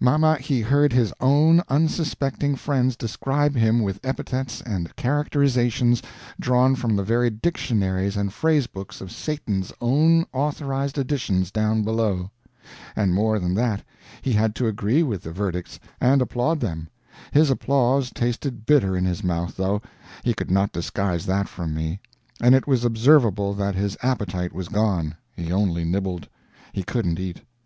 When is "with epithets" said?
3.82-4.62